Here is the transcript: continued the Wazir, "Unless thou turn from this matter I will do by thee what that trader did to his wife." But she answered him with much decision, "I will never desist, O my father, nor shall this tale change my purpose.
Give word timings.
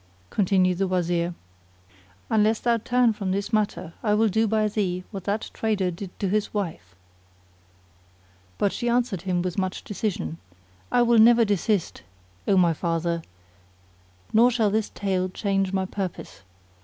continued 0.31 0.79
the 0.79 0.87
Wazir, 0.87 1.35
"Unless 2.27 2.61
thou 2.61 2.77
turn 2.77 3.13
from 3.13 3.29
this 3.31 3.53
matter 3.53 3.93
I 4.01 4.15
will 4.15 4.29
do 4.29 4.47
by 4.47 4.67
thee 4.67 5.03
what 5.11 5.25
that 5.25 5.51
trader 5.53 5.91
did 5.91 6.09
to 6.19 6.27
his 6.27 6.51
wife." 6.55 6.95
But 8.57 8.73
she 8.73 8.89
answered 8.89 9.21
him 9.21 9.43
with 9.43 9.59
much 9.59 9.83
decision, 9.83 10.39
"I 10.91 11.03
will 11.03 11.19
never 11.19 11.45
desist, 11.45 12.01
O 12.47 12.57
my 12.57 12.73
father, 12.73 13.21
nor 14.33 14.49
shall 14.49 14.71
this 14.71 14.89
tale 14.89 15.29
change 15.29 15.71
my 15.71 15.85
purpose. 15.85 16.41